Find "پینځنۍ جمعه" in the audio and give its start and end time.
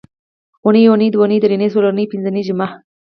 2.11-2.69